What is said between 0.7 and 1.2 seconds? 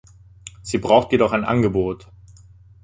braucht